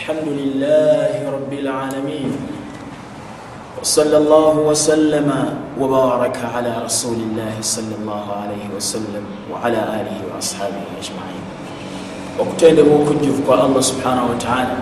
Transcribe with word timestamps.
الحمد 0.00 0.28
لله 0.40 1.12
رب 1.36 1.52
العالمين 1.52 2.32
وصلى 3.80 4.16
الله 4.16 4.54
وسلم 4.70 5.28
وبارك 5.80 6.36
على 6.54 6.72
رسول 6.84 7.18
الله 7.26 7.54
صلى 7.60 7.94
الله 8.00 8.24
عليه 8.42 8.64
وسلم 8.76 9.24
وعلى 9.52 9.80
آله 10.00 10.16
وأصحابه 10.28 10.84
أجمعين 11.00 11.44
okutendebwa 12.40 12.94
okujjuvu 12.96 13.42
kwa 13.42 13.64
allah 13.64 13.82
subhanahu 13.82 14.28
wataala 14.30 14.76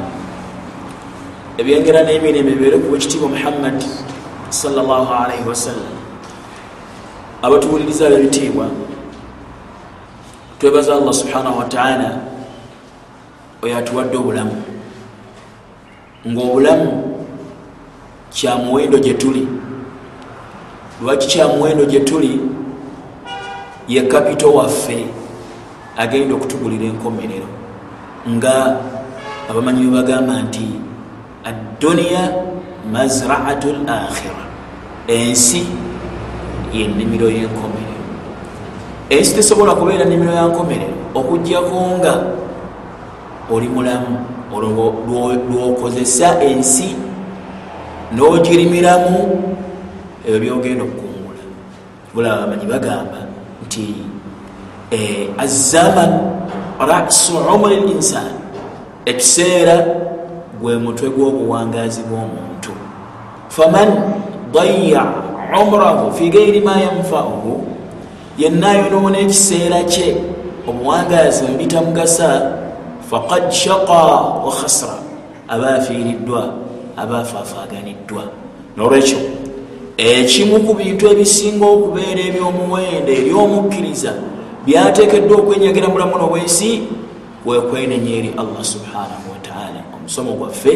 ebyengera 1.59 2.03
n'emirembe 2.03 2.50
bibeere 2.55 2.79
ku 2.79 2.93
wekitiibwa 2.93 3.29
muhammadi 3.29 3.87
salaalaihi 4.50 5.48
wasallam 5.48 5.95
abatuwuliriza 7.43 8.07
ab'ebitiibwa 8.07 8.66
twebaza 10.59 10.95
allah 10.95 11.14
subhanahu 11.14 11.59
wataala 11.59 12.09
oyo 13.62 13.79
atuwadde 13.79 14.16
obulamu 14.16 14.68
ngaobulamu 16.27 17.15
kyamuwendo 18.30 18.98
gye 18.98 19.15
tuli. 19.15 19.48
Lwaki 21.02 21.27
kyamuwendo 21.29 21.84
gye 21.84 22.01
tuli? 22.01 22.41
Ye 23.88 24.02
kapito 24.02 24.52
waffe 24.52 25.06
agenda 25.97 26.34
okutugulira 26.34 26.84
enkomerero 26.84 27.48
nga 28.28 28.77
abamanyi 29.51 29.87
bwe 29.87 29.97
bagamba 29.97 30.42
nti 30.42 30.66
adduniya 31.45 32.23
mazraatu 32.92 33.69
l 33.69 33.78
akhira 33.89 34.45
ensi 35.09 35.66
yennimiro 36.73 37.30
y'enkomerero. 37.30 38.05
Ensi 39.11 39.34
tesobola 39.34 39.75
kubeera 39.75 40.05
nnimiro 40.05 40.33
ya 40.33 40.47
nkomerero. 40.47 40.95
Okugjako 41.14 41.98
nga 41.98 42.14
oli 43.50 43.69
mulamu 43.69 44.38
lwokozesa 44.52 46.41
ensi 46.43 46.97
n'ogirimiramu 48.15 49.19
ebyo 50.27 50.39
byogenda 50.41 50.84
okukungula 50.84 51.42
bulaba 52.14 52.41
bamanyi 52.41 52.67
bagamba 52.67 53.20
nti 53.67 53.84
azaman 55.39 56.12
rasu 56.81 57.37
umri 57.55 57.77
linsan 57.77 58.33
ekiseera 59.05 59.77
gwe 60.61 60.77
mutwe 60.77 61.09
gw'obuwangazi 61.11 62.03
bw'omuntu. 62.09 62.72
Faman 63.48 63.89
daya 64.53 65.05
umrahu 65.61 66.12
fi 66.12 66.28
gairi 66.31 66.61
ma 66.61 66.81
yanfauhu 66.81 67.65
yenna 68.39 68.72
yonoona 68.72 69.19
ekiseera 69.19 69.83
kye 69.84 70.17
obuwangazi 70.69 71.44
webitamugasa 71.44 72.28
faqad 73.11 73.51
shaqa 73.51 74.05
wa 74.45 74.53
khasra 74.53 74.98
aba 75.48 75.75
afiiriddwa 75.75 76.55
aba 76.97 77.19
afaafaganiddwa 77.19 78.23
nolwekyo 78.77 79.19
ekimu 79.97 80.61
ku 80.61 80.75
bintu 80.75 81.09
ebisinga 81.11 81.67
okubeera 81.67 82.20
ebyomuwendo 82.28 83.11
ery'omukkiriza 83.12 84.12
byateekeddwa 84.67 85.37
okwenyagira 85.41 85.89
mulamu 85.89 86.19
nobwensi 86.19 86.83
kwekwenenya 87.45 88.11
eri 88.19 88.31
allah 88.37 88.62
subhanahu 88.65 89.27
wataala 89.33 89.81
omusomo 89.97 90.33
gwaffe 90.39 90.72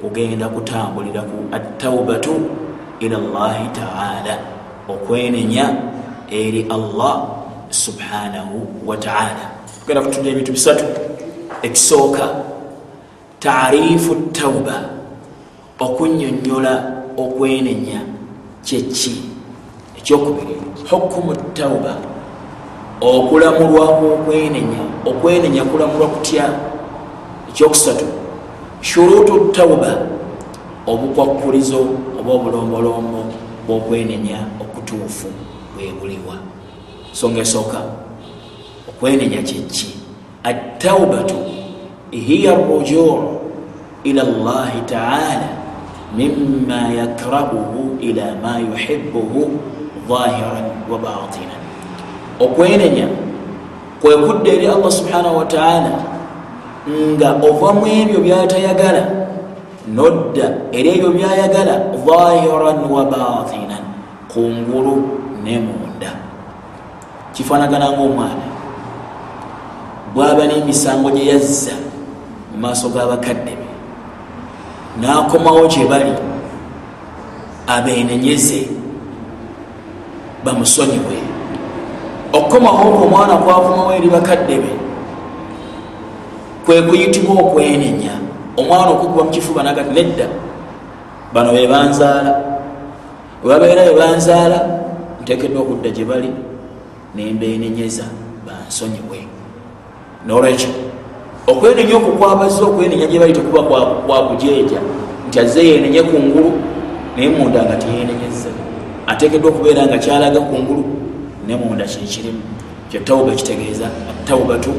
kugenda 0.00 0.48
kutambulira 0.48 1.22
ku 1.22 1.36
attaubatu 1.56 2.34
ila 3.00 3.16
llahi 3.18 3.66
taala 3.78 4.34
okwenenya 4.88 5.66
eri 6.30 6.66
allah 6.70 7.14
subhanahu 7.70 8.66
wataala 8.86 9.44
tugenda 9.80 10.02
kutunda 10.02 10.30
ebintu 10.30 10.52
bisatu 10.52 10.84
ekisooka 11.64 12.28
taarifu 13.38 14.14
tauba 14.14 14.76
okunyonyola 15.80 16.74
okwenenya 17.16 18.00
kyeki 18.64 19.14
ekyokubiri 19.98 20.56
hukumu 20.90 21.36
tauba 21.54 21.96
okulamulwa 23.00 23.86
kwokwenenya 23.88 24.82
okwenenya 25.06 25.64
kulamulwa 25.64 26.08
kutya? 26.08 26.48
Ekyokusatu 27.48 28.04
shurutu 28.80 29.52
tauba 29.52 29.98
obukwakulizo 30.86 31.80
oba 32.20 32.32
obulombolombo 32.32 33.24
bwokwenenya 33.66 34.38
okutuufu 34.60 35.26
bwebuliwa 35.74 36.36
nsonga 37.12 37.40
esooka 37.40 37.80
okwenenya 38.88 39.42
kyeki 39.42 39.88
attaubatu 40.44 41.34
hiya 42.14 42.54
rujuu 42.54 43.42
ila 44.04 44.22
llahi 44.22 44.80
taala 44.86 45.48
mima 46.16 46.88
yakrahuhu 46.94 47.98
ila 48.00 48.24
ma 48.42 48.58
yuhibuhu 48.58 49.50
dhahiran 50.08 50.66
wa 50.90 50.98
batinan 50.98 51.60
okwenenya 52.40 53.08
kwekudda 54.00 54.50
eri 54.52 54.66
allah 54.66 54.92
subhanahu 54.92 55.36
wataala 55.42 55.92
nga 56.86 57.30
ovamu 57.42 57.86
ebyo 57.86 58.20
byatayagala 58.20 59.02
nodda 59.90 60.70
eri 60.72 60.88
ebyo 61.00 61.10
byayagala 61.10 61.74
dhahiran 62.06 62.78
wa 62.86 63.02
batinan 63.10 63.82
kungulu 64.30 64.94
ne 65.42 65.58
munda 65.58 66.12
kifanagana 67.34 67.90
ngaomwana 67.90 68.46
bwaba 70.14 70.46
n'emisango 70.46 71.10
gye 71.10 71.26
yazza 71.34 71.83
mu 72.54 72.60
maaso 72.62 72.88
g'abakadde 72.88 73.58
be. 73.58 73.68
N'akomawo 75.00 75.66
gye 75.66 75.84
bali 75.90 76.14
abeenenyeze 77.66 78.68
bamusonyiwe. 80.44 81.18
Okukomawo 82.32 82.78
okwo 82.78 83.04
omwana 83.06 83.36
kwakomawo 83.36 83.92
eri 83.94 84.08
bakadde 84.08 84.56
be 84.62 84.72
kwe 86.64 86.82
kuyitibwa 86.82 87.42
okwenenya. 87.42 88.14
Omwana 88.56 88.90
okukuba 88.94 89.24
mukifuba 89.24 89.62
nagati 89.62 89.90
nedda. 89.90 90.26
Bano 91.34 91.52
bebanzaala 91.52 92.32
webabeera 93.42 93.84
bebanzaala 93.84 94.58
ntekeddwa 95.22 95.62
okudda 95.62 95.90
gye 95.90 96.04
bali 96.04 96.30
nembeenenyeza 97.14 98.06
bansonyiwe. 98.46 99.26
Nolwekyo 100.26 100.83
okwenenya 101.46 101.96
okwo 101.96 102.12
kwabazza 102.12 102.64
okwenenya 102.64 103.06
gye 103.06 103.18
bali 103.18 103.32
tekuba 103.32 103.62
kwakujeeja 104.06 104.80
nti 105.28 105.40
azze 105.40 105.68
yenenye 105.68 106.02
kungulu 106.02 106.52
naye 107.16 107.28
munda 107.28 107.62
nga 107.64 107.76
tiyenenyeza 107.76 108.50
atekeddwa 109.06 109.50
okubeera 109.50 109.86
nga 109.86 109.98
kyalaga 109.98 110.40
kungulu 110.40 110.84
ne 111.46 111.56
munda 111.56 111.84
kyekirimu 111.84 112.42
kyo 112.90 113.00
tauba 113.00 113.32
kitegeeza 113.32 113.86
ataubatu 114.10 114.70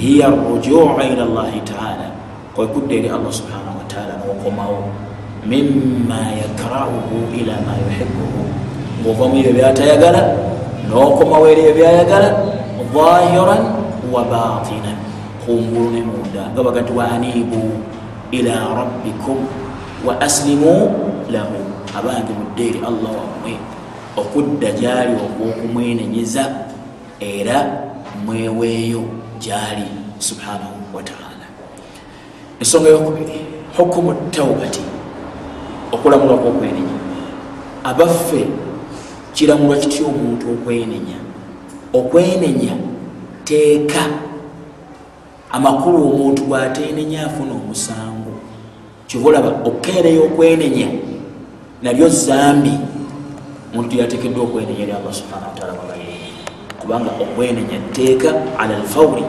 hiya 0.00 0.28
rujuu 0.28 0.90
ila 1.12 1.24
llahi 1.24 1.60
taala. 1.60 2.06
Kwekudda 2.54 2.94
eri 2.94 3.08
allah 3.08 3.32
subhanahu 3.32 3.78
wataala 3.78 4.14
nokomawo. 4.26 4.84
Mima 5.46 6.20
yakrahuhu 6.42 7.16
ila 7.40 7.52
ma 7.52 7.74
yuhibuhu 7.80 8.42
ngaovamu 9.00 9.36
ebyo 9.38 9.52
byatayagala 9.52 10.20
nokomawo 10.88 11.48
eri 11.48 11.60
ebyo 11.60 11.74
byayagala 11.74 12.28
dhahiran 12.92 13.62
wa 14.12 14.22
batinan 14.24 14.99
kungulu 15.50 15.90
ne 15.90 16.02
munda 16.06 16.46
nga 16.54 16.62
bagati 16.62 16.92
wa 16.94 17.10
anibu 17.10 17.82
ila 18.30 18.54
rabbikum 18.74 19.38
wa 20.06 20.14
aslimu 20.20 20.94
lahu 21.26 21.58
abange 21.98 22.30
mudde 22.38 22.62
eri 22.70 22.78
allah 22.78 23.10
wammwe 23.10 23.58
okudda 24.16 24.70
gyali 24.78 25.12
okwokumwenenyeza 25.18 26.70
era 27.18 27.82
mweweeyo 28.26 29.02
gyali 29.42 29.90
subhanahu 30.18 30.78
wataala 30.94 31.46
ensonga 32.60 32.88
yokubiri 32.88 33.42
hukumu 33.76 34.14
taubati 34.30 34.80
okulamulwa 35.92 36.38
kwokwenenya 36.38 36.98
abaffe 37.84 38.46
kiramulwa 39.34 39.76
kitya 39.76 40.06
omuntu 40.06 40.46
okwenenya 40.54 41.18
okwenenya 41.92 42.72
teeka 43.44 44.29
amakulu 45.52 46.08
omuntu 46.08 46.44
bwatenenya 46.44 47.26
afuna 47.26 47.52
omusango. 47.52 48.32
Kyobaolaba 49.06 49.48
okukeereyo 49.48 50.24
okwenenya 50.24 50.88
nalyo 51.82 52.08
zambi. 52.08 52.72
Omuntu 53.74 53.96
yatekeddwa 53.96 54.44
okwenenya 54.44 54.82
eri 54.82 54.92
allah 54.92 55.14
subhana 55.14 55.46
wataala 55.46 55.72
wabaire 55.72 56.30
kubanga 56.80 57.10
okwenenya 57.20 57.78
teeka 57.92 58.34
ala 58.58 58.78
lfauri 58.78 59.24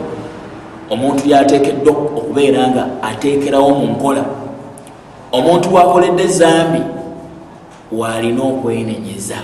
omuntu 0.90 1.30
yatekeddwa 1.30 1.94
okubeera 1.94 2.68
nga 2.68 2.88
ateekerawo 3.02 3.70
mu 3.70 3.88
nkola. 3.88 4.26
Omuntu 5.32 5.74
wakoledde 5.74 6.28
zambi 6.28 6.82
waalina 7.92 8.44
okwenenyeza. 8.44 9.38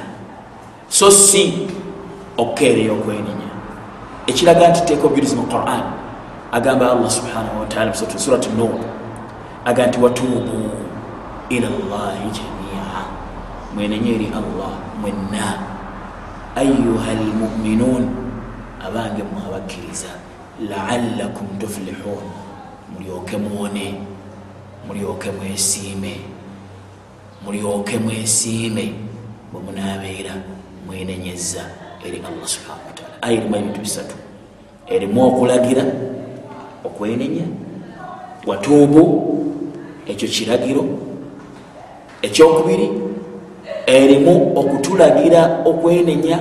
So 0.89 1.12
si 1.12 1.68
okukeereyo 2.38 2.94
okwenenya. 2.94 3.47
Ekiraga 4.27 4.68
nti 4.68 4.81
teeka 4.81 5.07
obujulizi 5.07 5.35
mu 5.35 5.44
quran 5.44 5.96
agamba 6.51 6.91
allah 6.91 7.11
subhanahu 7.11 7.59
wataala 7.59 7.94
surati 7.94 8.49
nur 8.49 8.79
aga 9.65 9.88
nti 9.88 9.99
watuubu 9.99 10.69
ila 11.49 11.67
llahi 11.69 12.29
jamia. 12.31 12.88
Mwenenye 13.75 14.15
eri 14.15 14.27
allah 14.27 14.71
mwenna. 15.01 15.59
Ayuha 16.55 17.13
lmuminun 17.13 18.09
abange 18.88 19.23
mwabakkiriza. 19.23 20.07
Laalakum 20.69 21.47
tuflihun. 21.59 22.23
Mulyoke 22.94 23.38
muwone 23.38 23.95
mulyoke 24.88 25.31
mwesiime. 25.31 26.15
Mulyoke 27.45 27.97
mwesiime. 27.97 28.94
Bwe 29.51 29.61
munabeera 29.61 30.33
mwenenyeza 30.88 31.61
eri 32.05 32.17
allah 32.27 32.47
subhanahu 32.47 32.88
wataala 32.88 33.21
aya 33.21 33.38
erimu 33.38 33.55
ebintu 33.55 33.79
bisatu. 33.79 34.15
Erimu 34.88 35.27
okulagira 35.27 35.83
okwenenya 36.85 37.45
watuubu 38.47 39.03
ekyo 40.07 40.27
kiragiro 40.27 40.85
ekyokubiri 42.21 42.91
erimu 43.85 44.51
okutulagira 44.56 45.62
okwenenya 45.65 46.39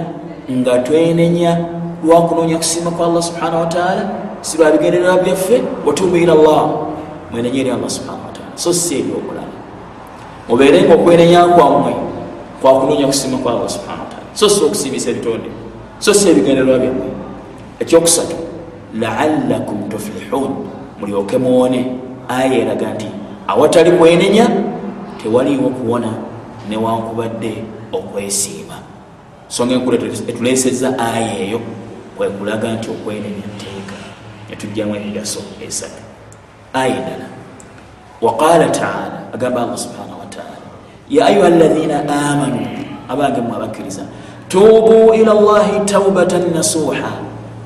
nga 0.51 0.79
twenenya 0.79 1.65
lwakunoonya 2.05 2.57
kusiima 2.57 2.91
kwa 2.91 3.07
allah 3.07 3.23
subhanahu 3.23 3.61
wataala 3.61 4.11
si 4.41 4.59
lwabigendererwa 4.59 5.19
byaffe 5.19 5.63
watuubu 5.87 6.17
ila 6.17 6.35
llah 6.35 6.71
mwenenye 7.33 7.61
eri 7.61 7.71
allah 7.71 7.91
subhanahu 7.91 8.27
wataala 8.27 8.53
so 8.55 8.73
si 8.73 8.99
ebyokulaba 8.99 9.57
mubeere 10.49 10.83
nga 10.83 10.95
okwenenya 10.95 11.45
kwammwe 11.45 11.95
kwakunoonya 12.63 13.07
kusiima 13.07 13.39
kwa 13.39 13.53
allah 13.53 13.69
subhanahu 13.69 14.05
wataala 14.05 14.27
so 14.35 14.49
si 14.49 14.65
okusiimisa 14.65 15.11
ebitonde. 15.11 15.49
So 15.99 16.15
si 16.15 16.29
ebigendererwa 16.31 16.79
byammwe 16.79 17.07
ekyokusatu 17.81 18.37
laalakum 19.01 19.89
tuflihun. 19.89 20.51
Mulyoke 21.01 21.39
muwone. 21.39 21.97
Aya 22.29 22.55
eraga 22.55 22.95
nti 22.95 23.07
awatali 23.49 23.91
kwenenya 23.91 24.49
tewaliwo 25.23 25.69
kuwona 25.71 26.09
newankubadde 26.71 27.65
okwesiima. 27.93 28.75
Songa 29.49 29.75
enkulu 29.75 29.97
etuleseza 30.29 30.99
aya 30.99 31.39
eyo 31.39 31.61
kwekulaga 32.17 32.73
nti 32.73 32.91
okwenenya 32.91 33.47
nteeka 33.57 33.97
netujjamu 34.51 34.97
emigaso 34.97 35.41
esatu. 35.67 36.03
Aya 36.73 36.97
endala. 36.97 37.27
Waqala 38.23 38.69
taala 38.69 39.23
agamba 39.35 39.63
allah 39.63 39.79
subhanahu 39.79 40.21
wataala 40.21 40.57
ya 41.11 41.27
ayuha 41.27 41.47
alaina 41.47 42.01
amanu 42.31 42.67
abange 43.09 43.41
mwe 43.41 43.57
abakkiriza 43.57 44.03
tuubu 44.49 45.15
ila 45.15 45.35
llahi 45.35 45.81
taubatan 45.85 46.55
nasuha 46.55 47.11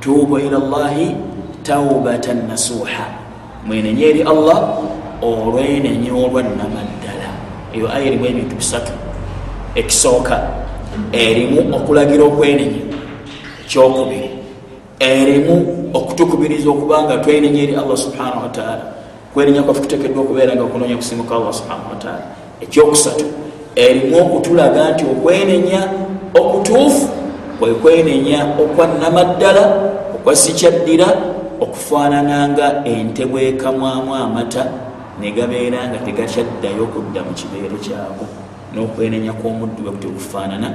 tuubu 0.00 0.38
ila 0.38 0.58
llahi 0.58 1.16
taubatan 1.62 2.48
nasuha 2.48 3.06
mwenenye 3.66 4.04
eri 4.04 4.22
allah 4.22 4.78
olwenenye 5.22 6.10
olwannamaddala 6.10 7.28
eyo 7.74 7.92
aya 7.92 8.04
erimu 8.06 8.26
ebintu 8.26 8.56
bisatu 8.56 8.92
ekisooka 9.74 10.48
erimu 11.12 11.76
okulagira 11.76 12.24
okwenenya 12.24 12.82
ekyokubiri 13.64 14.30
erimu 15.00 15.56
okutukubiriza 15.94 16.70
okubanga 16.70 17.16
twenenya 17.16 17.62
eri 17.62 17.74
allah 17.76 17.96
subhanahu 17.96 18.42
wataala 18.42 18.84
kwenenya 19.34 19.62
kwaffe 19.62 19.80
kutekeddwa 19.80 20.22
okubeera 20.22 20.56
nga 20.56 20.62
okunonya 20.62 20.96
kusimuka 20.96 21.36
allah 21.36 21.52
subhanahu 21.52 21.90
wataala 21.90 22.22
ekyokusatu 22.60 23.24
erimu 23.76 24.16
okutulaga 24.18 24.90
nti 24.90 25.04
okwenenya 25.04 25.80
okutuufu 26.34 27.19
kwekwenenya 27.60 28.56
okwannamaddala 28.62 29.64
okwasikyaddira 30.16 31.08
okufaanananga 31.60 32.66
ente 32.88 33.22
bwekamwamu 33.28 34.14
amata 34.14 34.64
negabeera 35.20 35.78
nga 35.88 35.98
tegakyaddayo 36.00 36.88
kudda 36.88 37.20
mu 37.20 37.32
kibeere 37.36 37.76
kyago 37.84 38.24
n'okwenenya 38.72 39.32
kw'omuddu 39.36 39.80
bwe 39.84 39.92
kuti 39.92 40.06
okufaanana 40.08 40.68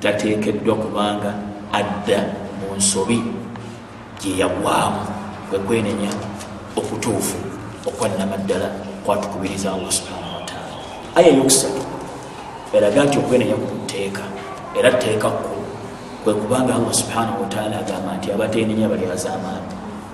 tateekeddwa 0.00 0.74
kubanga 0.82 1.30
adda 1.78 2.20
mu 2.58 2.72
nsobi 2.78 3.20
gyeyagwamu 4.20 5.04
kwekwenenya 5.48 6.10
okutuufu 6.78 7.36
okwannamaddala 7.88 8.68
kwatukubiriza 9.04 9.68
allah 9.76 9.92
subhanahu 9.92 10.34
wataala 10.40 10.74
aya 11.16 11.28
eyokusatu 11.28 11.82
eraga 12.72 13.04
nti 13.04 13.16
okwenenya 13.18 13.56
kunteeka 13.60 14.24
era 14.78 14.90
teeka 15.02 15.28
kkulu 15.28 15.49
kwe 16.24 16.34
kubanga 16.34 16.74
allah 16.74 16.92
subhanahu 16.94 17.42
wataala 17.42 17.78
agamba 17.80 18.12
nti 18.18 18.32
abateenenya 18.32 18.88
bali 18.88 19.06
azamaani 19.14 19.68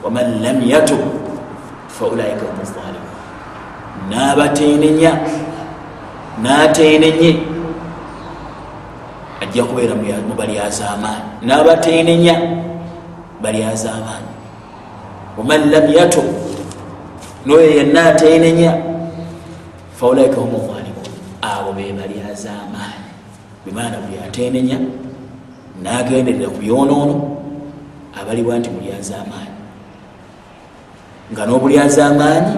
waman 0.04 0.42
lam 0.42 0.58
yatub 0.70 1.00
faulaika 1.98 2.46
hum 2.46 2.58
zalimun 2.74 3.14
n'abateenenya 4.10 5.12
n'ateenenye 6.42 7.30
ajja 9.42 9.62
kubeera 9.64 9.94
mu 10.28 10.34
bali 10.38 10.54
azamaani 10.58 11.26
n'abateenenya 11.46 12.34
bali 13.42 13.60
azamaani 13.64 14.30
waman 15.38 15.62
lam 15.70 15.86
yatub 15.98 16.24
noyo 17.46 17.70
yenna 17.70 18.00
ateenenya 18.14 18.70
faulaika 19.98 20.38
hum 20.40 20.54
zalimun 20.70 21.06
abo 21.42 21.72
be 21.76 21.90
bali 21.98 22.16
azamaani 22.32 23.02
bimaana 23.66 23.96
buli 24.06 24.18
ateenenya 24.28 24.78
nagenderera 25.82 26.48
ku 26.48 26.58
byonoono 26.58 27.14
abaliwa 28.20 28.58
nti 28.58 28.70
mulyazamaanyi 28.70 29.56
nga 31.32 31.42
n'obulyazamaanyi 31.46 32.54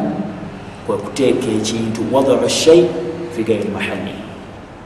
kwekuteeka 0.87 1.49
ekintu 1.59 2.01
wadau 2.13 2.49
shai 2.49 2.87
fi 3.35 3.41
gairi 3.43 3.69
mahali 3.69 4.15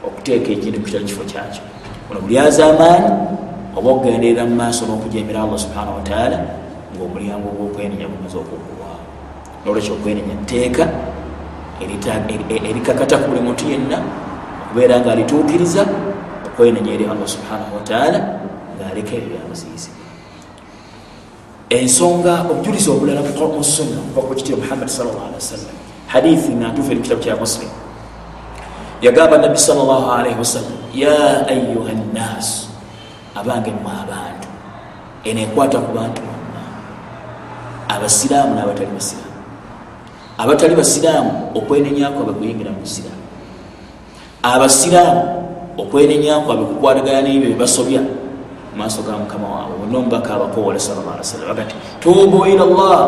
okuteeka 0.07 0.49
ekintu 0.51 0.79
kutali 0.81 1.05
kifo 1.05 1.23
kyakyo. 1.23 1.63
Ono 2.11 2.19
bulyazamaanyi 2.21 3.11
oba 3.75 3.89
okugenderera 3.91 4.45
mu 4.45 4.55
maaso 4.55 4.85
n'okujemera 4.85 5.43
allah 5.43 5.59
subhanahu 5.59 5.97
wataala 5.99 6.37
ngaomulyango 6.93 7.49
gwokwenenya 7.57 8.07
gumaze 8.11 8.37
okugulwawo 8.37 9.01
nolwekyo 9.65 9.93
okwenenya 9.93 10.35
tteeka 10.45 10.85
erikakata 12.69 13.17
ku 13.17 13.25
buli 13.29 13.41
muntu 13.41 13.63
yenna 13.69 13.97
okubeera 14.65 14.99
nga 14.99 15.11
alituukiriza 15.11 15.83
okwenenya 16.53 16.93
eri 16.93 17.05
allah 17.09 17.25
subhanahu 17.25 17.81
wataala 17.81 18.19
ngaaleka 18.77 19.17
ebyo 19.17 19.29
byamuziyizibwa 19.41 20.03
ensonga 21.69 22.45
obujulizi 22.51 22.89
obulala 22.89 23.21
musunna 23.57 23.97
kuva 24.13 24.21
ku 24.27 24.35
kitiro 24.35 24.57
muhammadi 24.61 24.91
salllah 24.91 25.25
alihi 25.25 25.41
wasallam. 25.41 25.75
Hadithi 26.07 26.53
nantuufu 26.53 26.91
eri 26.91 27.01
kitabu 27.01 27.21
kya 27.21 27.35
muslim. 27.35 27.69
Yagamba 29.01 29.37
nabbi 29.37 29.57
salllah 29.57 30.19
alaihi 30.19 30.37
wasallam 30.37 30.77
ya 30.93 31.47
ayuha 31.49 31.91
nnas 31.91 32.69
abange 33.35 33.73
mu 33.73 33.89
abantu 33.89 34.47
eno 35.25 35.41
ekwata 35.41 35.81
ku 35.81 35.91
bantu. 35.97 36.21
Bonna 36.21 36.63
abasiraamu 37.89 38.53
n'abatali 38.53 38.93
basiraamu 38.93 39.33
abatali 40.37 40.75
basiraamu 40.75 41.57
okwenenyakwabwe 41.57 42.33
kuyingira 42.33 42.69
mu 42.69 42.85
busiraamu 42.85 43.23
abasiraamu 44.43 45.42
okwenenyakwabwe 45.77 46.65
kukwatagana 46.65 47.21
n'ebyo 47.21 47.49
byebasobya 47.53 48.01
maaso 48.77 49.01
ga 49.01 49.17
mukama 49.17 49.47
waabwe 49.49 49.75
bonna 49.77 49.97
omubaka 49.97 50.33
abakowola 50.35 50.77
wasallam 50.77 51.51
aga 51.51 51.63
nti 51.63 51.75
tuubu 51.99 52.45
ila 52.45 52.65
llah 52.65 52.99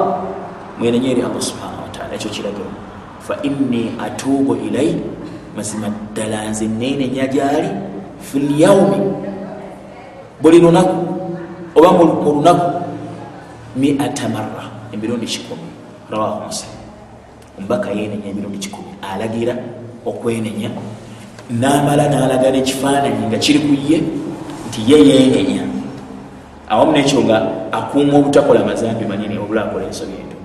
mwenenye 0.80 1.12
eri 1.12 1.22
allah 1.22 1.42
subhanahu 1.42 1.84
wataala 1.88 2.14
ekyo 2.16 2.30
kiragiro. 2.30 2.72
Fa 3.20 3.38
inni 3.44 3.92
atuubu 4.00 4.56
ilai 4.56 5.02
mazima 5.56 5.90
ddala 5.90 6.50
nze 6.50 6.68
nenenya 6.68 7.28
gyali. 7.28 7.70
Fi 8.20 8.40
lyaumi 8.40 9.00
buli 10.42 10.60
lunaku 10.60 10.98
oba 11.76 11.92
mu 11.92 12.04
lunaku 12.06 12.82
miata 13.76 14.30
marra 14.30 14.64
emirundi 14.94 15.26
kikumi. 15.26 15.70
Rawahu 16.12 16.46
muslim. 16.46 16.72
Omubaka 17.58 17.90
yenenya 17.90 18.30
emirundi 18.30 18.58
kikumi. 18.58 18.92
Alagira 19.02 19.56
okwenenya 20.06 20.70
namala 21.50 22.10
nalaga 22.10 22.52
nekifaananyi 22.52 23.28
nga 23.28 23.38
kiri 23.38 23.60
ku 23.60 23.74
ye 23.74 23.98
nti 24.68 24.80
ye 24.92 24.98
yenenya 25.06 25.64
awamu 26.70 26.92
nekyo 26.92 27.22
nga 27.22 27.38
akuuma 27.72 28.18
obutakola 28.18 28.66
mazambi 28.66 29.06
manyini 29.06 29.38
obulakola 29.38 29.86
ensobi 29.86 30.18
ento. 30.18 30.38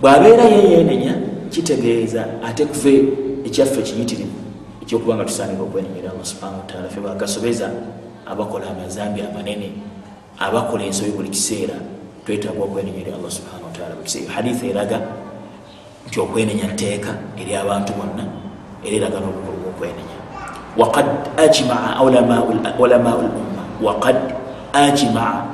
Bwabeera 0.00 0.44
ye 0.44 0.70
yenenya 0.70 1.14
kitegeeza 1.50 2.26
ate 2.46 2.64
kufe 2.64 3.04
ekyaffe 3.44 3.82
kiyitirivu 3.82 4.38
ekyokubanga 4.82 5.24
tusaanira 5.24 5.62
okwenenyera 5.62 6.10
allah 6.14 6.24
subhanahu 6.24 6.62
wataala 6.62 6.88
fe 6.88 7.00
bakasobeza 7.00 7.70
abakola 8.26 8.70
amazambi 8.70 9.20
amanene 9.20 9.72
abakola 10.38 10.84
ensobi 10.84 11.10
buli 11.10 11.28
kiseera 11.28 11.74
twetaaga 12.26 12.62
okwenenyera 12.62 13.18
allah 13.18 13.30
subhanahu 13.30 13.66
wataala 13.66 13.94
buli 13.98 14.06
kiseera. 14.06 14.32
Hadithi 14.32 14.70
eraga 14.70 14.98
nti 16.06 16.20
okwenenya 16.20 16.66
nteeka 16.72 17.10
eri 17.40 17.54
abantu 17.54 17.92
bonna 17.98 18.24
era 18.86 18.96
eraga 18.96 19.18
n'obukulu 19.20 19.58
bwokwenenya 19.62 20.11
waqad 20.76 21.06
ajmaa 21.36 22.00
ulamau 22.04 22.48
lumma 23.22 23.62
waqad 23.82 24.16
ajmaa 24.72 25.44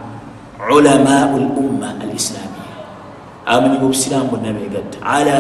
ulamau 0.77 1.39
lumma 1.39 1.89
alislamia 2.03 2.73
abamanyi 3.47 3.79
bobusiraamu 3.79 4.31
bonna 4.31 4.53
begatta 4.53 4.99
ala 5.03 5.37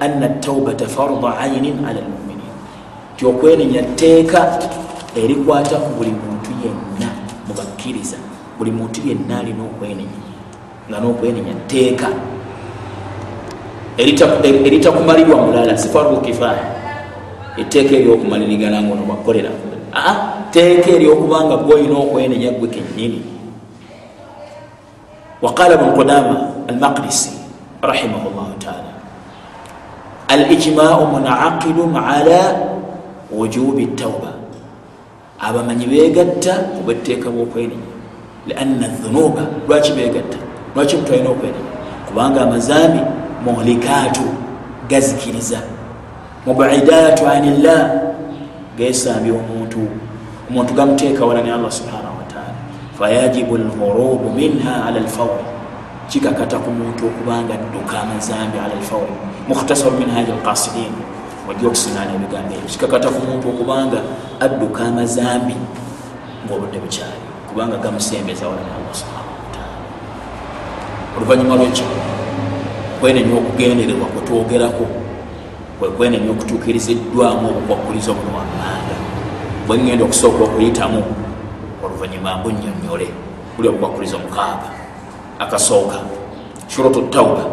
anna 0.00 0.28
taubata 0.28 0.86
farda 0.88 1.38
ainin 1.44 1.78
ala 1.88 2.00
lmuminin 2.00 2.52
ti 3.16 3.26
okwenenya 3.26 3.82
tteeka 3.82 4.40
erikwata 5.16 5.76
ku 5.84 5.90
buli 5.98 6.10
muntu 6.12 6.50
yenna 6.64 7.08
mubakkiriza 7.48 8.18
buli 8.58 8.70
muntu 8.70 9.00
yenna 9.08 9.38
alina 9.40 9.62
okwenenya 9.64 10.20
nga 10.90 10.98
nokwenenya 11.00 11.54
tteeka 11.66 12.08
eritakumalirwa 13.98 15.36
mulala 15.46 15.78
sifardu 15.78 16.16
kifaya 16.20 16.83
etteeka 17.56 17.94
eryokumalirigana 17.96 18.82
nga 18.82 18.92
onobakkolera 18.92 19.50
teeka 20.54 20.90
eryokubanga 20.90 21.56
gweolina 21.56 21.98
okwenenya 21.98 22.50
gwe 22.50 22.68
kenyini 22.68 23.22
waqala 25.42 25.76
bnu 25.76 25.92
qudama 25.92 26.36
almaqdisi 26.68 27.30
rahimahu 27.82 28.30
llahu 28.36 28.54
taala 28.58 28.92
alijmau 30.28 31.06
munaqidun 31.06 31.96
ala 31.96 32.40
wujubi 33.30 33.86
tauba 33.86 34.30
abamanyi 35.40 35.86
begatta 35.86 36.54
obwetteeka 36.78 37.30
bwokwenenya 37.30 37.90
lianna 38.46 38.88
dhunuba 38.88 39.42
lwaki 39.68 39.92
begatta 39.92 40.38
lwaki 40.74 40.96
omuntu 40.96 41.12
alina 41.12 41.30
okwenenya? 41.30 41.70
Kubanga 42.08 42.40
amazambi 42.42 43.00
muhlikaatu 43.44 44.22
gazikiriza 44.88 45.58
mubidaatu 46.46 47.26
anillah. 47.26 47.90
Gesambye 48.76 49.32
omuntu. 49.32 49.86
Omuntu 50.50 50.74
gamuteeka 50.74 51.24
wala 51.24 51.42
ne 51.42 51.52
allah 51.52 51.72
subhanahu 51.72 52.18
wataala 52.20 52.54
fayajibu 52.98 53.56
lhurubu 53.56 54.30
minha 54.30 54.84
ala 54.86 55.00
lfawri 55.00 55.44
kikakata 56.08 56.58
ku 56.58 56.70
muntu 56.70 57.06
okubanga 57.06 57.56
dduka 57.56 58.02
amazambi 58.02 58.58
ala 58.58 58.74
lfawri 58.76 59.14
mukhtasaru 59.48 59.96
min 59.96 60.10
haji 60.10 60.32
alkasidin 60.32 60.92
wajja 61.48 61.66
okusinana 61.66 62.12
ebigambo 62.12 62.54
ebyo. 62.54 62.68
Kikakata 62.68 63.08
ku 63.08 63.20
muntu 63.24 63.48
okubanga 63.48 64.02
adduka 64.40 64.84
amazambi 64.84 65.56
ngaobudde 66.44 66.78
bukyali. 66.82 67.24
Kubanga 67.48 67.76
gamusembeza 67.78 68.44
wala 68.44 68.60
ne 68.60 68.72
allah 68.74 68.94
subhanahu 68.94 69.38
wataala 69.48 69.78
oluvanyuma 71.16 71.54
lwekyo 71.56 71.86
kwenenya 73.00 73.34
okugendererwa 73.38 74.06
kwetwogerako 74.12 74.84
kwekwenenya 75.84 76.30
okutuukiriziddwamu 76.30 77.48
obukwakuliza 77.48 78.10
obuno 78.10 78.38
wammanga 78.38 78.96
bwengenda 79.66 80.04
okusooka 80.04 80.44
okuyitamu 80.44 81.04
oluvanyuma 81.84 82.38
mbunyonyole 82.38 83.08
buli 83.56 83.68
obukwakuliza 83.68 84.16
omukaaga 84.16 84.68
akasooka 85.38 85.98
shurutu 86.68 87.02
tauba 87.02 87.44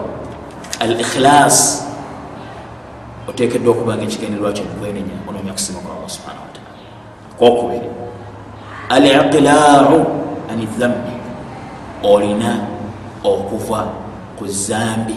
al 0.80 1.00
ikhilas 1.00 1.88
otekeddwa 3.28 3.72
okubanga 3.74 4.04
ekigendererwa 4.04 4.54
kyo 4.54 4.64
mukwenenya 4.64 5.16
ononya 5.30 5.54
kusima 5.54 5.80
kwa 5.80 5.92
allah 5.96 6.10
subhanahu 6.10 6.46
wataala 6.48 6.72
kwokubiri 7.38 7.90
al 8.90 9.06
iqilaau 9.06 9.96
ani 10.52 10.66
dhambi 10.80 11.16
olina 12.04 12.52
okuva 13.24 13.92
ku 14.40 14.48
zambi 14.48 15.16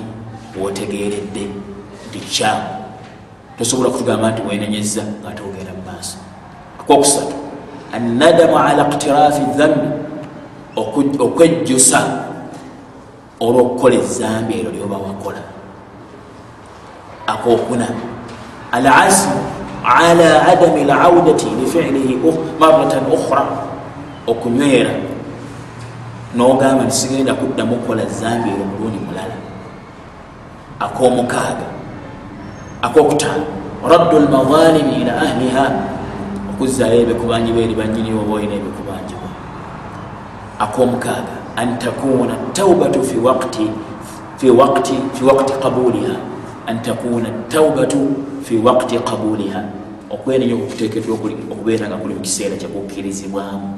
wotegeredde 0.60 1.44
nti 2.08 2.18
kyamu 2.18 2.83
tosobola 3.58 3.90
kutugamba 3.90 4.30
nti 4.30 4.42
wenenyeza 4.48 5.02
nga 5.02 5.28
ate 5.30 5.42
ogenda 5.42 5.72
mu 5.72 5.82
maaso. 5.86 6.16
Akwokusatu 6.80 7.34
annadamu 7.92 8.58
ala 8.58 8.88
iktirafi 8.88 9.42
dhambi 9.56 9.88
okwejjusa 11.18 12.00
olwokukola 13.40 13.94
ezambi 13.94 14.54
eryo 14.58 14.70
lyoba 14.70 14.96
wakola. 14.96 15.42
Akokuna 17.26 17.86
alazmu 18.72 19.40
ala 19.84 20.46
adami 20.46 20.84
laudati 20.84 21.46
lifilihi 21.60 22.18
maratan 22.58 23.06
ukhra 23.12 23.46
okunywera. 24.26 24.90
Nogamba 26.34 26.84
ntisigenda 26.84 27.34
kuddamu 27.34 27.74
okukola 27.74 28.06
zambi 28.06 28.50
eryo 28.50 28.64
mulundi 28.64 28.98
mulala. 28.98 29.36
Akomukaaga 30.80 31.73
akokutaano 32.84 33.44
raddu 33.88 34.18
lmadhalimi 34.18 35.02
ila 35.02 35.22
ahliha. 35.22 35.66
Okuzzayo 36.50 37.00
ebikubanjibwa 37.00 37.62
eri 37.62 37.74
banyiniwo 37.74 38.22
boolina 38.28 38.54
ebikubanjibwa 38.54 39.30
akomukaaga 40.58 41.34
an 41.56 41.78
takuna 41.78 42.34
taubatu 42.52 43.02
fi 43.02 43.16
waqti 43.18 43.66
fi 44.36 44.50
waqti 44.50 44.94
fi 45.14 45.24
waqti 45.24 45.52
qabuliha. 45.62 46.16
An 46.66 46.82
takuna 46.82 47.28
taubatu 47.48 48.00
fi 48.42 48.56
waqti 48.56 48.98
qabuliha. 48.98 49.62
Okwenenya 50.10 50.54
okutekeddwa 50.54 51.14
okubeera 51.50 51.88
nga 51.88 51.96
kuli 51.96 52.14
mu 52.14 52.20
kiseera 52.20 52.56
kyakukkirizibwamu 52.56 53.68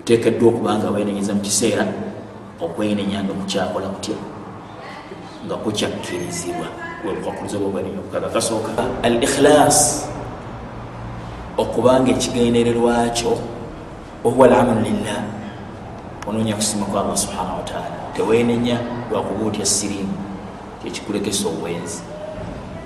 otekeddwa 0.00 0.48
okubanga 0.48 0.90
wenenyeza 0.90 1.34
mu 1.34 1.40
kiseera 1.40 1.86
okwenenya 2.60 3.22
nga 3.24 3.32
kukyakola 3.32 3.86
kutya? 3.86 4.16
Nga 5.46 5.56
kukyakkirizibwa 5.56 6.66
wekwakuliza 7.06 7.56
obwenenya 7.56 7.98
okukaga 7.98 8.28
kasooka 8.28 8.70
al 9.02 9.22
ikhilas 9.22 10.08
okubanga 11.58 12.10
ekigendererwakyo 12.10 13.38
wahuwa 14.24 14.46
alamalu 14.46 14.80
lillah 14.80 15.22
ononya 16.26 16.54
kusima 16.56 16.86
kwa 16.86 17.00
allah 17.00 17.16
subhanahu 17.16 17.56
wataala 17.56 17.96
tewenenya 18.16 18.78
lwakuba 19.10 19.46
otya 19.46 19.66
sirimu 19.66 20.14
kyekikulekesa 20.84 21.48
obwenzi. 21.48 22.02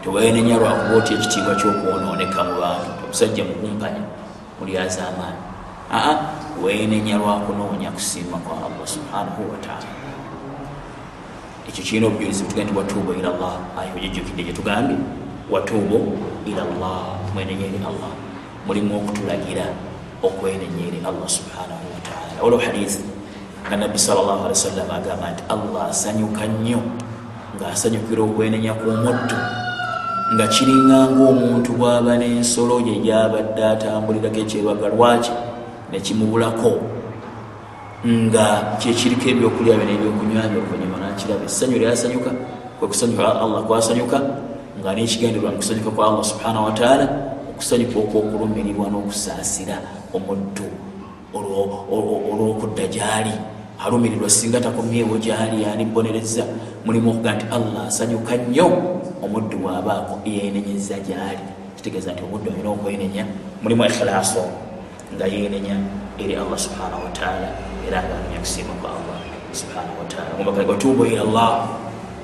Tewenenya 0.04 0.56
lwakuba 0.56 0.96
otya 0.96 1.14
ekitiibwa 1.18 1.54
kyokwononeka 1.54 2.40
mu 2.44 2.54
bantu. 2.62 2.90
Omusajja 3.04 3.42
mukumpanya 3.44 4.02
mulyaza 4.60 5.08
amaani 5.08 5.40
aa 5.90 6.14
wenenya 6.62 7.16
lwakunoonya 7.16 7.90
kusiima 7.90 8.38
kwa 8.38 8.56
allah 8.56 8.86
subhanahu 8.86 9.42
wataala 9.52 10.07
ekyo 11.68 11.82
kirina 11.84 12.06
obujulizi 12.06 12.42
butuga 12.44 12.64
nti 12.64 12.74
watuubu 12.78 13.12
ila 13.12 13.28
llah 13.28 13.56
ayo 13.80 13.94
gijjukidde 14.00 14.42
gyetugambye 14.42 14.96
watuubu 15.50 16.18
ila 16.46 16.62
llah 16.64 17.04
mwenenya 17.34 17.66
eri 17.66 17.80
allah 17.84 18.12
mulimu 18.66 18.96
okutulagira 18.96 19.66
okwenenya 20.22 20.82
eri 20.88 20.98
allah 21.08 21.28
subhanahu 21.28 21.84
wataala 21.94 22.38
olwo 22.42 22.58
hadithi 22.58 23.04
nga 23.68 23.76
nabbi 23.76 23.98
salllah 23.98 24.40
ali 24.48 24.56
wasallam 24.56 24.88
agamba 24.90 25.26
nti 25.32 25.42
allah 25.48 25.82
asanyuka 25.92 26.46
nnyo 26.46 26.80
ngaasanyukira 27.56 28.22
okwenenya 28.22 28.72
kw'omuddu 28.74 29.38
nga 30.34 30.46
kiringanga 30.48 31.22
omuntu 31.24 31.72
bw'aba 31.76 32.16
n'ensolo 32.20 32.80
gye 32.84 32.96
gyabadde 33.04 33.62
atambulirako 33.64 34.38
ekyebaga 34.44 34.88
lwaki 34.92 35.32
nekimubulako 35.92 36.97
nga 38.06 38.78
kyekiriko 38.78 39.26
ebyokulya 39.26 39.74
byo 39.74 39.86
nebyokunywa 39.90 40.46
byo 40.46 40.58
oluvanyuma 40.62 41.02
nakiraba 41.02 41.44
essanyu 41.50 41.82
lyasanyuka 41.82 42.30
kwekusanyuka 42.78 43.22
allah 43.42 43.60
kwasanyuka 43.66 44.18
nga 44.78 44.90
nekigenderwa 44.94 45.50
mukusanyuka 45.50 45.90
kwa 45.90 46.04
allah 46.06 46.24
subhanahu 46.24 46.64
wataala 46.70 47.06
okusanyuka 47.50 47.98
okwokulumirirwa 47.98 48.86
n'okusaasira 48.86 49.76
omuddu 50.14 50.68
olwokudda 51.34 52.86
gyali. 52.86 53.34
Alumirirwa 53.78 54.30
singa 54.30 54.60
takomyewo 54.60 55.18
gyali 55.18 55.62
yanibonereza 55.62 56.42
mulimu 56.86 57.10
okuga 57.10 57.34
nti 57.34 57.46
allah 57.50 57.86
asanyuka 57.86 58.36
nnyo 58.36 58.66
omuddu 59.22 59.58
bwabaako 59.58 60.22
yenenyeza 60.26 60.98
gyali. 61.02 61.42
Kitegeeza 61.76 62.14
nti 62.14 62.22
omuddu 62.22 62.50
alina 62.50 62.70
okwenenya. 62.70 63.26
Mulimu 63.62 63.84
ikhilaaso 63.86 64.42
nga 65.14 65.26
yenenya 65.26 65.76
eri 66.18 66.34
allah 66.34 66.58
subhanahu 66.58 67.04
wataala 67.06 67.48
era 67.88 68.04
nga 68.04 68.14
anenya 68.20 68.38
kusiima 68.44 68.74
kwa 68.84 68.90
allah. 68.92 69.16
Subhanahu 69.52 69.96
wataala 70.04 70.36
mubakaliga 70.38 70.72
otuubu 70.76 71.08
ila 71.08 71.24
llah 71.24 71.54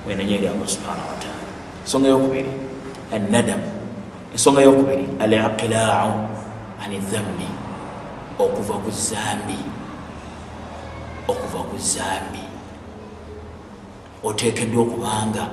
wenenya 0.05 0.37
eri 0.37 0.47
allah 0.53 0.69
subhanahu 0.69 1.09
wataala 1.17 1.49
ensonga 1.83 2.09
yokubiri 2.09 2.53
annadamu 3.09 3.69
ensonga 4.33 4.61
yokubiri 4.61 5.09
aliqilaau 5.21 6.13
ani 6.85 7.01
dhambi 7.01 7.49
okuva 8.39 8.75
ku 8.85 8.91
zambi. 8.93 9.59
Okuva 11.25 11.65
ku 11.73 11.77
zambi 11.81 12.45
otekeddwa 14.25 14.83
okubanga 14.85 15.45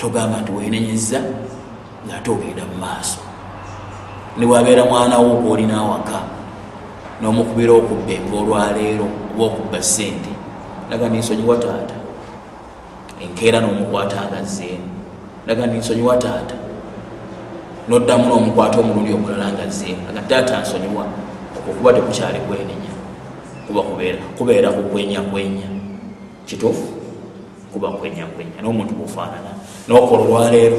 togamba 0.00 0.40
nti 0.40 0.52
wenenyeza 0.52 1.20
ngaate 2.08 2.30
ogenda 2.30 2.64
mu 2.64 2.76
maaso. 2.80 3.20
Niwabeera 4.36 4.84
mwanawo 4.84 5.40
gwoolina 5.40 5.76
awaka 5.76 6.24
nomukubira 7.20 7.72
okubba 7.72 8.12
enva 8.12 8.36
olwaleero 8.36 9.08
oba 9.36 9.44
okubba 9.44 9.82
sente 9.82 10.32
naga 10.90 11.08
ninsonyiwa 11.08 11.56
taata 11.56 11.94
enkeera 13.22 13.60
nomukwata 13.60 14.24
ngazzeemu 14.32 14.88
naga 15.46 15.66
ninsonyiwa 15.66 16.16
taata 16.16 16.54
noddamu 17.88 18.28
nomukwata 18.28 18.80
omulundi 18.80 19.12
omulala 19.12 19.52
ngazzeemu 19.52 20.02
naga 20.14 20.28
taata 20.28 20.60
nsonyiwa 20.60 21.06
okuba 21.70 21.92
tekukyali 21.92 22.38
kwenenya. 22.38 22.92
Kuba 23.66 23.82
kubeera 24.38 24.70
kukwenya 24.72 25.20
kwenya 25.20 25.66
kituufu? 26.46 26.88
Kuba 27.72 27.90
kwenya 27.90 28.26
kwenya. 28.26 28.62
Nomuntu 28.62 28.94
bufaanana 28.94 29.50
nokola 29.88 30.22
olwaleero. 30.22 30.78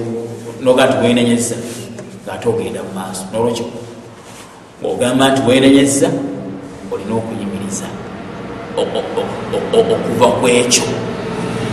Noga 0.62 0.86
nti 0.86 0.98
wenenyeza 0.98 1.56
ngaate 2.26 2.50
ogenda 2.50 2.84
mu 2.84 2.90
maaso. 2.96 3.26
Nolwekyo 3.34 3.66
ogamba 4.84 5.30
nti 5.30 5.42
wenenyeza 5.48 6.10
olina 6.92 7.16
okuyimiriza 7.16 7.86
okuva 8.78 10.28
ku 10.38 10.46
ekyo 10.48 10.86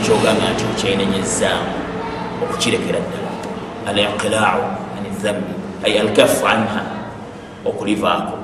kyogamba 0.04 0.52
nti 0.52 0.64
okyenenyezaamu 0.72 1.76
okukirekera 2.42 3.00
ddala. 3.00 3.30
Alinqilau 3.88 4.60
an 4.96 5.04
dhambi 5.22 5.54
ay 5.84 6.00
alkafu 6.00 6.46
anha 6.46 6.82
okulivaako. 7.64 8.36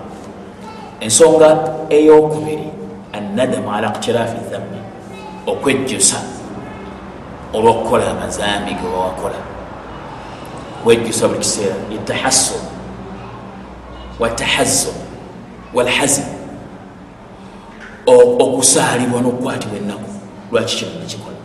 Ensonga 1.00 1.48
eyokubiri 1.88 2.68
annadamu 3.12 3.72
ala 3.72 3.90
ktirafi 3.96 4.36
dhambi 4.50 4.80
okwejjusa 5.46 6.20
olwokukola 7.52 8.10
amazambi 8.10 8.76
ge 8.76 8.86
wawakola. 8.88 9.40
Wejjusa 10.84 11.28
buli 11.28 11.40
kiseera 11.40 11.76
yetahasun 11.92 12.60
watahazun 14.20 14.94
walhazin 15.74 16.39
okusaalibwa 18.06 19.20
n'okukwatibwa 19.20 19.78
ennaku. 19.78 20.10
Lwaki 20.52 20.76
kino 20.76 20.90
nekikola 21.00 21.36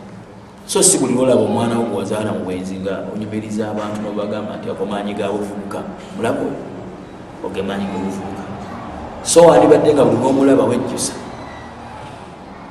so 0.68 0.84
si 0.84 0.98
buli 0.98 1.18
olaba 1.18 1.42
omwana 1.42 1.78
wo 1.78 1.86
gwewazaala 1.86 2.34
mu 2.34 2.40
bwenzi 2.40 2.76
nga 2.82 3.06
onyumiriza 3.14 3.70
abantu 3.70 4.02
nobagamba 4.02 4.58
nti 4.58 4.70
akomaanyi 4.70 5.14
gabuvubuka 5.14 5.80
mulabe 6.18 6.42
ogemaanyi 7.46 7.86
gabuvubuka 7.86 8.44
so 9.22 9.42
wandibadde 9.46 9.94
nga 9.94 10.06
buli 10.06 10.18
gomulaba 10.18 10.64
wejjusa. 10.64 11.14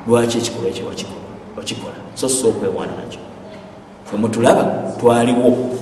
Lwaki 0.07 0.39
ekikolwa 0.39 0.71
ekyo 0.71 0.87
wakikola? 1.57 1.95
So 2.15 2.29
si 2.29 2.47
okwewaana 2.47 2.93
nakyo. 2.99 3.21
Femutulaba 4.11 4.65
twaliwo. 5.01 5.79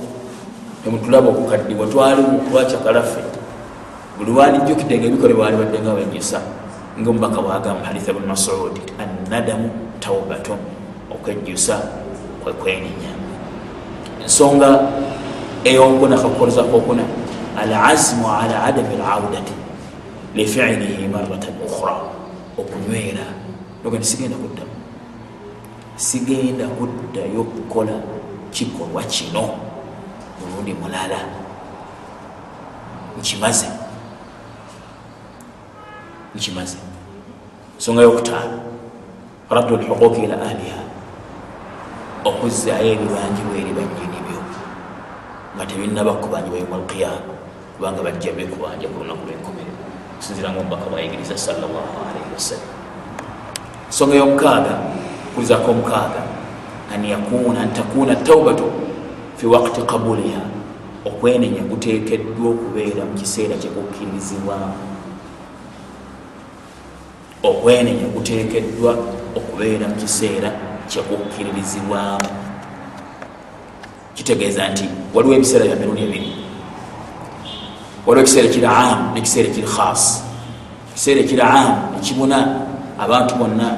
Femutulaba 0.84 1.28
okukaddibwa 1.28 1.86
twaliwo. 1.86 2.44
Lwakyakalaffe 2.52 3.20
buli 4.18 4.30
walijjukidde 4.30 4.98
nga 4.98 5.06
ebikolebwa 5.06 5.44
walibadde 5.44 5.78
nga 5.80 5.92
wejjusa 5.92 6.40
ngaomubaka 7.00 7.42
bwagamba 7.42 7.86
haditha 7.86 8.12
bni 8.12 8.26
masud 8.26 8.80
annadamu 8.98 9.70
taubatun 10.00 10.58
okwejjusa 11.10 11.78
kwekwenenya 12.42 13.12
ensonga 14.22 14.88
eyokuna 15.64 16.16
kakukolezako 16.18 16.76
okuna 16.76 17.02
alazimu 17.58 18.28
ala 18.28 18.64
adami 18.64 18.96
laudati 18.96 19.52
lifilihi 20.34 21.08
maratan 21.08 21.54
ukhra 21.66 21.96
okunywera. 22.58 23.26
Oga 23.84 23.98
nti 23.98 24.06
sigenda 24.06 24.36
kuddamu. 24.36 24.70
Sigenda 25.96 26.66
kuddayo 26.66 27.44
kukola 27.44 27.92
kikolwa 28.50 29.02
kino 29.02 29.50
mulundi 30.40 30.74
mulala. 30.74 31.18
Nkimaze 33.18 33.66
nkimaze 36.34 36.78
ensonga 37.76 38.02
yokutaano 38.02 38.58
raddu 39.50 39.76
lhuquuqi 39.76 40.20
ila 40.24 40.36
ahliha. 40.42 40.82
Okuzaayo 42.24 42.92
ebibanjibwa 42.94 43.54
eri 43.60 43.72
banyini 43.76 44.18
byo. 44.26 44.40
Nga 45.56 45.66
tebinaba 45.66 46.12
kubanja 46.22 46.50
bayuma 46.50 46.76
alqiyama 46.76 47.32
kubanga 47.76 48.02
bajja 48.02 48.32
bekubanja 48.32 48.86
ku 48.88 49.02
lunaku 49.02 49.26
lwenkomerero 49.26 49.82
kusinzira 50.18 50.48
nga 50.50 50.60
omubaka 50.60 50.86
bwayigiriza 50.90 51.34
salllahalaihi 51.36 52.30
wasallam 52.34 52.70
ensonga 53.90 54.14
yomukaaga 54.14 54.74
kulizako 55.34 55.70
omukaaga 55.70 56.22
an 56.94 57.04
yakuna 57.04 57.60
antakuna 57.60 58.16
taubatu 58.16 58.64
fi 59.36 59.46
wakti 59.46 59.82
qabuliha. 59.82 60.42
Okwenenya 61.04 61.62
kuteekeddwa 61.66 62.50
okubeera 62.50 63.02
mu 63.04 63.14
kiseera 63.18 63.58
kyekukkirizibwamu 63.58 64.91
okwenenya 67.42 68.06
kuteekeddwa 68.14 68.92
okubeera 69.36 69.88
mu 69.88 69.94
kiseera 69.94 70.50
kyekukkiririzibwamu 70.88 72.28
kitegeeza 74.14 74.68
nti 74.68 74.84
waliwo 75.14 75.34
ebiseera 75.34 75.64
bya 75.64 75.76
mirundi 75.76 76.02
ebiri. 76.02 76.32
Waliwo 78.06 78.22
ekiseera 78.24 78.48
ekiri 78.48 78.66
amu 78.66 79.14
nekiseera 79.14 79.48
ekiri 79.48 79.66
khas 79.66 80.02
ekiseera 80.90 81.20
ekiri 81.20 81.42
amu 81.42 81.74
ekibuna 81.98 82.38
abantu 82.98 83.34
bonna 83.34 83.68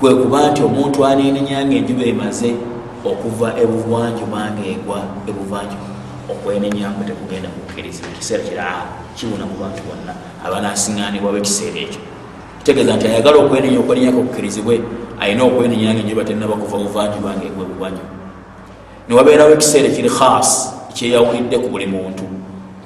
kwekuba 0.00 0.50
nti 0.50 0.62
omuntu 0.62 1.06
anenenyanga 1.06 1.74
enjuba 1.76 2.04
emaze 2.04 2.50
okuva 3.10 3.48
ebuvwanjuma 3.62 4.40
ngaegwa 4.54 4.98
ebuvwanjuma 5.28 5.91
okwenenyankwe 6.30 7.04
tekugenda 7.06 7.48
kukkirizibwa 7.48 8.10
ekiseera 8.14 8.42
kiri 8.44 8.58
amu 8.58 8.92
kibuna 9.16 9.44
ku 9.50 9.56
bantu 9.62 9.80
bonna 9.88 10.12
abanasiŋanibwawo 10.46 11.36
ekiseera 11.38 11.78
ekyo. 11.86 12.00
Kitegeeza 12.58 12.96
nti 12.96 13.06
ayagala 13.06 13.36
okwenenya 13.42 13.78
okwenenyako 13.82 14.18
okukkirizibwe 14.20 14.74
ayina 15.20 15.42
okwenenyanga 15.44 16.00
enjuba 16.02 16.24
tenaba 16.24 16.54
kuva 16.62 16.76
buvanjuba 16.78 17.30
ngaegwa 17.36 17.62
ebuvwanjuma 17.66 18.12
niwabeerawo 19.08 19.52
ekiseera 19.56 19.88
ekiri 19.88 20.10
khas 20.10 20.50
ekyeyawulidde 20.90 21.56
ku 21.58 21.68
buli 21.72 21.86
muntu. 21.86 22.24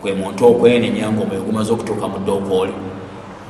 Kwe 0.01 0.13
muntu 0.15 0.41
okwenenya 0.47 1.11
nga 1.13 1.21
omwoyo 1.23 1.43
gumaze 1.43 1.73
okutuuka 1.73 2.07
mu 2.09 2.19
ddookooli 2.23 2.75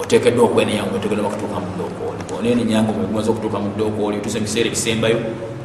otekeddwa 0.00 0.44
okwenenya 0.48 0.82
nga 0.86 0.96
otekedwa 0.96 1.30
kutuuka 1.30 1.58
mu 1.60 1.68
ddookooli 1.74 2.22
onenenya 2.38 2.82
nga 2.82 2.90
omwoyo 2.90 3.08
gumaze 3.10 3.28
okutuuka 3.30 3.58
mu 3.58 3.68
ddookooli 3.74 4.16
otuse 4.18 4.38
mukiseera 4.40 4.68
ekisembayo 4.70 5.18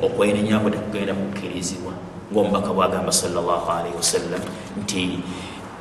okwenenya 0.06 0.60
nga 0.60 0.70
tekugenda 0.74 1.14
kukkirizibwa 1.14 1.94
ngaomubaka 2.32 2.74
bwagamba 2.74 3.12
wasallam 3.98 4.44
nti 4.82 5.20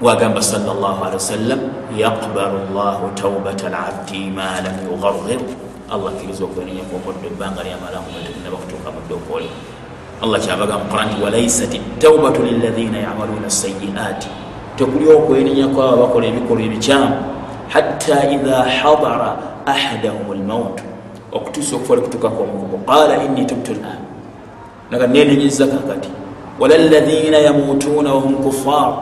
bwagamba 0.01 0.43
salllahalii 0.43 1.15
wasallam 1.15 1.61
yaqbalu 1.97 2.59
llahu 2.75 3.11
taubata 3.15 3.69
labdi 3.69 4.31
ma 4.31 4.61
lam 4.61 4.77
yugargir 4.87 5.41
allah 5.91 6.13
akkiriza 6.13 6.45
okwenenya 6.45 6.83
kwomuddo 6.91 7.27
ebbanga 7.27 7.63
lyamalamu 7.63 8.07
tegunaba 8.27 8.57
kutuuka 8.63 8.89
mu 8.95 9.01
ddookooli 9.07 9.51
allah 10.23 10.39
kyabaga 10.41 10.79
muquran 10.79 11.07
nti 11.09 11.23
walaisat 11.23 11.73
taubatu 11.99 12.43
lilaina 12.43 12.99
yamaluna 12.99 13.51
sayiati 13.51 14.29
tekuli 14.77 15.07
okwenenya 15.13 15.69
kwabo 15.69 15.97
bakola 15.97 16.27
ebikolwa 16.27 16.65
ebikyamu. 16.65 17.41
Hatta 17.71 18.27
idha 18.35 18.67
hadara 18.67 19.39
ahadahum 19.67 20.27
lmaut 20.35 20.83
okutuusa 21.33 21.77
okufa 21.77 21.95
likutukako 21.97 22.43
omukubo 22.43 22.77
qala 22.87 23.23
inni 23.25 23.47
tubtu 23.47 23.75
lan 23.79 24.03
naga 24.91 25.07
nenenyeza 25.07 25.67
kakati 25.67 26.11
wala 26.61 26.79
laina 26.79 27.39
yamutuuna 27.39 28.15
wahum 28.15 28.35
kufar 28.35 28.93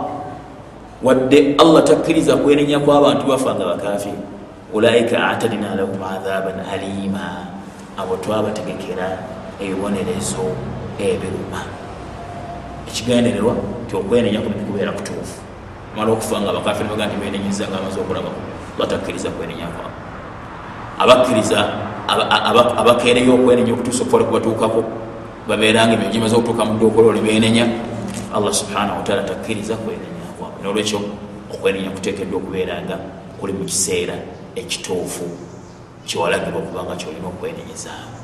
wadde 1.02 1.54
allah 1.58 1.84
takkiriza 1.84 2.36
kwenenya 2.36 2.78
kwabantu 2.80 3.26
bafa 3.26 3.54
nga 3.54 3.64
bakafi 3.64 4.12
ulaika 4.72 5.28
atadina 5.28 5.74
lahum 5.74 6.02
adhaban 6.02 6.60
alima. 6.72 7.46
Abo 7.98 8.16
twabategekera 8.16 9.18
ebibonerezo 9.60 10.54
ebiruma. 10.98 11.62
Ekigendererwa 12.88 13.54
ti 13.90 13.96
okwenenya 13.96 14.40
kuno 14.40 14.54
kubeera 14.54 14.92
kutuufu. 14.92 15.40
Mala 15.96 16.12
okufa 16.12 16.40
nga 16.40 16.52
bakafiri 16.52 16.88
baga 16.88 17.06
nti 17.06 17.16
benenyeza 17.16 17.66
nga 17.66 17.78
amaze 17.78 18.00
okulaba 18.00 18.30
batakkiriza 18.78 19.30
kwenenya 19.30 19.66
kwabo. 19.66 19.90
Abakkiriza 20.98 21.58
abakeereyo 22.78 23.34
okwenenya 23.34 23.72
okutuusa 23.72 24.02
okufa 24.02 24.18
lekubatuukako 24.18 24.84
babeeranga 25.48 25.92
ebyo 25.96 26.08
gimaze 26.12 26.34
okutuuka 26.36 26.64
mu 26.64 26.74
ddookola 26.76 27.08
oli 27.08 27.20
benenya 27.20 27.64
allah 28.36 28.52
subhanahu 28.54 29.00
wataala 29.00 29.22
takkiriza 29.22 29.74
kwenenya 29.76 30.28
kwabo 30.38 30.56
nolwekyo 30.62 31.00
okwenenya 31.54 31.90
kuteekeddwa 31.90 32.36
okubeeranga 32.40 32.96
kuli 33.40 33.52
mu 33.52 33.64
kiseera 33.64 34.14
ekituufu 34.60 35.24
kyewalagirwa 36.06 36.58
okubanga 36.60 36.96
kyolina 37.00 37.28
okwenenyezaamu 37.32 38.16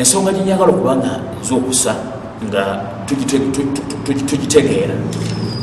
ensonga 0.00 0.32
gyenyagala 0.32 0.70
okubanga 0.72 1.12
nza 1.40 1.54
okusa 1.54 1.92
nga 2.48 2.62
tugitegeera. 4.26 4.94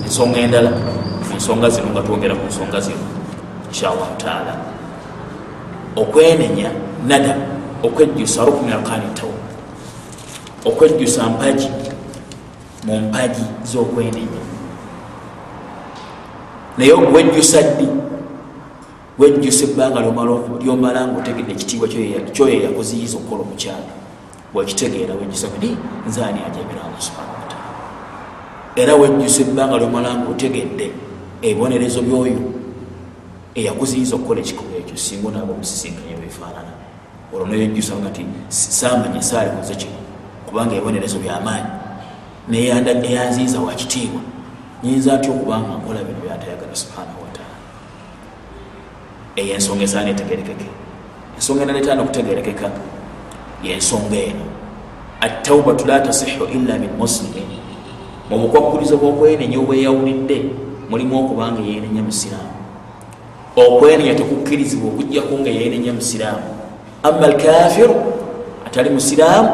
Ensonga 0.06 0.40
endala 0.40 0.72
ensonga 1.34 1.70
zino 1.70 1.88
nga 1.92 2.02
twogera 2.02 2.36
ku 2.36 2.46
nsonga 2.48 2.80
zino 2.80 3.06
inshallahu 3.70 4.16
taala. 4.18 4.54
Okwenenya 5.96 6.72
nada 7.08 7.36
okwejjusa 7.84 8.46
rukuni 8.46 8.72
arkani 8.72 9.10
tawba 9.16 9.39
okwejjusa 10.66 11.30
mpagi 11.30 11.70
mu 12.86 13.00
mpagi 13.00 13.46
z'okwenenya. 13.66 14.44
Naye 16.78 16.94
wejjusa 16.94 17.62
ddi? 17.62 17.88
Wejjusa 19.20 19.64
ebbanga 19.64 20.00
lyomala 20.64 21.08
nga 21.08 21.20
otegedde 21.20 21.52
ekitiibwa 21.52 21.88
kyoyo 22.34 22.62
yakuziyiza 22.64 23.18
okukola 23.18 23.42
omukyalo 23.42 23.92
bwekitegeera 24.54 25.14
wejjusa 25.14 25.48
kati 25.48 25.78
nzaani 26.08 26.40
ajemera 26.48 26.82
allah 26.88 27.02
subhana 27.02 27.32
wataala 27.40 27.70
era 28.76 28.96
wejjusa 28.96 29.42
ebbanga 29.42 29.78
lyomala 29.78 30.16
nga 30.16 30.30
otegedde 30.30 30.92
ebibonerezo 31.42 32.02
byoyo 32.02 32.40
eyakuziyiza 33.56 34.16
okukola 34.16 34.40
ekikolwa 34.40 34.78
ekyo 34.82 34.98
singa 34.98 35.28
onaaba 35.28 35.54
omusisinkanye 35.54 36.16
bwefaanana 36.20 36.74
olwo 37.34 37.48
newejjusa 37.48 37.94
nga 38.00 38.10
ti 38.10 38.26
saamanye 38.48 39.22
saalikoze 39.22 39.76
kino 39.76 40.00
kubanga 40.50 40.76
ebibonerezo 40.76 41.20
byamaanyi 41.20 41.70
neyanziiza 43.04 43.60
wakitiibwa 43.60 44.22
nyinza 44.84 45.14
atya 45.14 45.32
okubanga 45.32 45.72
nkola 45.80 46.00
bino 46.08 46.20
byatayagala 46.26 46.76
subhanahu 46.76 47.20
wataala 47.26 47.58
eyo 49.36 49.54
ensonga 49.54 49.84
esaana 49.84 50.10
etegerekeke. 50.10 50.68
Ensonga 51.38 51.62
enaletaana 51.64 52.02
okutegerekeka. 52.02 52.68
Yensonga 53.64 54.18
eno. 54.30 54.46
Attaubatu 55.22 55.88
la 55.88 56.00
tasihu 56.00 56.46
illa 56.56 56.74
min 56.84 56.92
muslimin. 56.98 57.50
Mu 58.30 58.38
bukwakulizo 58.40 58.98
bwokwenenya 58.98 59.60
obweyawulidde 59.60 60.38
mulimu 60.90 61.26
okubanga 61.26 61.62
yenenya 61.62 62.02
musiraamu 62.02 62.54
okwenenya 63.56 64.16
tekukkirizibwa 64.16 64.90
okujjaku 64.90 65.34
nga 65.40 65.50
yenenya 65.50 65.94
musiraamu 65.94 66.50
ama 67.04 67.26
alkafiru 67.26 67.96
atali 68.66 68.90
musiraamu 68.90 69.50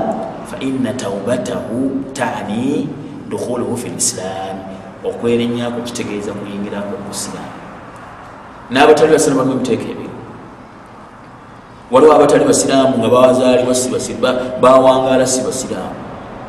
faina 0.45 0.93
taubatahu 0.93 1.91
tani 2.13 2.87
dukhuluhu 3.29 3.77
fi 3.77 3.89
lislaami 3.89 4.75
okwenenyako 5.05 5.81
kitegeeza 5.81 6.33
kuyingirako 6.33 6.97
musiraamu 7.07 7.55
n'abatali 8.71 9.11
basiraamu 9.13 9.41
balimu 9.41 9.55
ebiteeka 9.61 9.83
ebiri 9.93 10.09
waliwo 11.91 12.13
abatali 12.13 12.45
basiraamu 12.45 12.97
nga 12.97 13.09
bawazaalibwa 13.09 14.29
bawangala 14.61 15.27
si 15.27 15.41
basiraamu 15.41 15.95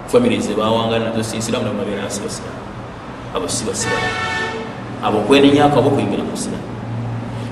famiry 0.06 0.40
ze 0.40 0.54
bawangala 0.54 1.04
nazo 1.04 1.22
sisiraamu 1.22 1.66
nababeera 1.66 2.10
si 2.10 2.20
basiraamu 2.20 2.62
abo 3.36 3.48
si 3.48 3.64
basiraamu 3.64 4.10
abo 5.04 5.16
okwenenyako 5.18 5.78
abo 5.78 5.90
kuyingira 5.90 6.22
mu 6.24 6.30
busiraamu 6.30 6.68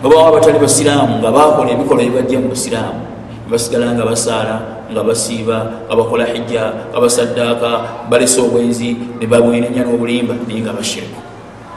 babawo 0.02 0.26
abatali 0.28 0.58
basiraamu 0.58 1.18
nga 1.20 1.30
bakola 1.32 1.70
ebikolwa 1.70 2.02
ebibajja 2.02 2.40
mu 2.40 2.48
busiraamu 2.48 3.13
basigala 3.50 3.92
nga 3.92 4.04
basaala 4.08 4.56
nga 4.88 5.02
basiiba 5.04 5.88
nga 5.88 5.94
bakola 5.96 6.24
hijja 6.24 6.92
nga 6.92 6.98
basaddaaka 7.00 7.70
balesa 8.08 8.40
obwenzi 8.40 8.96
ne 9.20 9.26
babwenenya 9.26 9.84
n'obulimba 9.84 10.34
naye 10.48 10.60
nga 10.64 10.72
bashiriku 10.72 11.20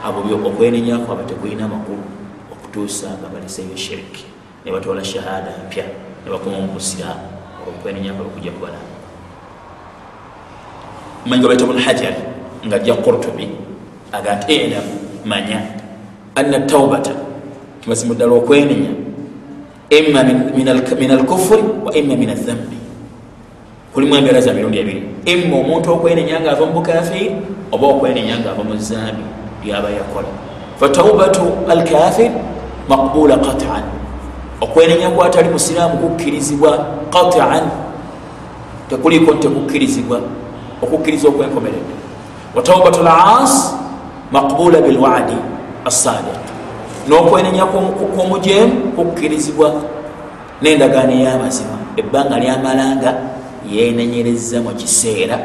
abo 0.04 0.22
okwenenyako 0.48 1.12
aba 1.12 1.22
tekulina 1.26 1.68
makulu 1.68 2.02
okutuusa 2.52 3.18
nga 3.18 3.28
baleseyo 3.28 3.76
shiriki. 3.76 4.24
Ne 4.64 4.72
batwala 4.72 5.04
shahada 5.04 5.50
mpya 5.66 5.84
ne 6.24 6.28
bakoma 6.30 6.62
mu 6.62 6.72
busiraamu 6.78 7.26
okwenenyako 7.68 8.22
okujja 8.22 8.50
kubala. 8.54 8.80
Manyi 11.26 11.40
nga 11.42 11.48
baita 11.48 11.66
bun 11.66 11.80
hajar 11.82 12.14
nga 12.64 12.76
ajja 12.76 12.94
kurtubi 12.94 13.48
aga 14.12 14.40
nti 14.40 14.54
era 14.54 14.80
manya 15.24 15.60
anna 16.34 16.60
taubata 16.64 17.12
kimazimu 17.82 18.14
ddala 18.14 18.32
okwenenya 18.40 19.07
ima 19.90 20.22
min 20.96 21.10
alkufuri 21.10 21.62
wa 21.84 21.92
ima 21.94 22.16
min 22.16 22.30
adhambi 22.30 22.78
kulimu 23.94 24.14
embeera 24.14 24.40
za 24.40 24.52
mirundi 24.52 24.78
ebiri. 24.78 25.02
Ima 25.24 25.56
omuntu 25.56 25.92
okwenenya 25.92 26.40
nga 26.40 26.52
ava 26.52 26.66
mu 26.66 26.72
bukafiri 26.72 27.32
oba 27.72 27.86
okwenenya 27.86 28.38
nga 28.38 28.50
ava 28.50 28.62
mu 28.64 28.76
zambi 28.76 29.24
lyaba 29.64 29.90
yakola. 29.90 30.28
Fataubatu 30.80 31.42
alkafir 31.68 32.30
maqbula 32.88 33.36
qatan. 33.36 33.82
Okwenenya 34.60 35.10
kwatali 35.10 35.48
musiraamu 35.48 35.98
kukkirizibwa 35.98 36.86
qatan. 37.10 37.70
Tekuliko 38.90 39.34
ntekukkirizibwa 39.34 40.20
okukkiriza 40.82 41.28
okwenkomeredde. 41.28 41.94
Wataubatu 42.54 43.02
las 43.02 43.74
maqbula 44.32 44.80
bilwadi 44.80 45.36
assadiq 45.84 46.38
n'okwenenya 47.08 47.64
kwomujemu 48.14 48.92
kukkirizibwa 48.96 49.68
n'endagaano 50.62 51.12
ey'amazima. 51.12 51.76
Ebbanga 51.96 52.38
lyamalanga 52.38 53.10
yenenyereza 53.64 54.60
mu 54.60 54.70
kiseera 54.76 55.36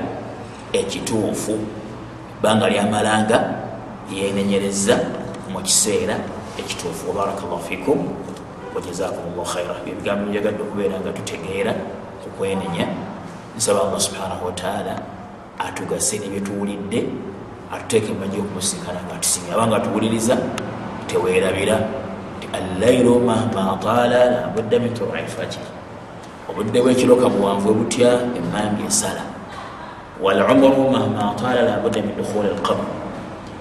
ekituufu. 0.74 1.56
Ebbanga 2.38 2.70
lyamalanga 2.70 3.38
yenenyereza 4.12 5.00
mu 5.52 5.60
kiseera 5.64 6.16
ekituufu. 6.60 7.10
Wabarakallahu 7.10 7.64
fikum. 7.64 8.00
Wajazakum 8.76 9.38
llah 9.38 9.46
khaira 9.46 9.76
ebigambo 9.88 10.32
byagadde 10.32 10.62
okubeera 10.66 11.00
nga 11.00 11.12
tutegeera 11.14 11.74
kukwenenya. 12.24 12.86
Nsaba 13.58 13.86
allah 13.86 14.02
subhanahu 14.02 14.46
wataala 14.46 14.98
atugase 15.60 16.20
nebyetuwulidde 16.20 17.06
atuteeke 17.74 18.14
mumajja 18.14 18.40
okumusinkana 18.42 19.00
nga 19.06 19.16
tusimye 19.22 19.54
abanga 19.54 19.80
tuwuliriza 19.80 20.38
tewerabira 21.08 21.78
nti 22.38 22.48
allailu 22.58 23.20
mahma 23.20 23.78
taala 23.84 24.20
labudda 24.32 24.80
min 24.80 24.94
turai 24.94 25.28
fajiri 25.28 25.72
obudde 26.50 26.82
bwekiro 26.82 27.16
kabuwanvu 27.16 27.74
butya 27.74 28.10
emmangi 28.38 28.84
esala 28.88 29.24
walumuru 30.24 30.90
mahma 30.92 31.36
taala 31.40 31.62
labudda 31.62 32.02
min 32.02 32.16
dukhuli 32.18 32.50
alqabr. 32.50 33.04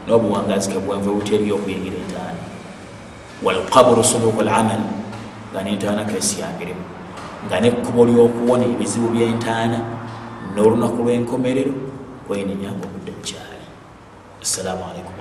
Nobuwangazi 0.08 0.70
kabuwanvu 0.74 1.14
butya 1.14 1.34
eri 1.38 1.52
okuyingira 1.52 1.96
entaana. 1.96 2.42
Walqabru 3.42 4.04
subuku 4.04 4.40
alamal 4.40 4.82
nga 5.52 5.62
nentaana 5.62 6.04
kesiyambiremu 6.04 6.84
nga 7.46 7.60
nekkubo 7.60 8.04
lyokuwona 8.06 8.64
ebizibu 8.66 9.08
byentaana 9.14 9.78
n'olunaku 10.54 11.02
lwenkomerero 11.06 11.74
kwenenyanga 12.26 12.82
obudde 12.86 13.10
bukyali. 13.14 13.66
Assalamu 14.42 14.82
alaikum 14.90 15.11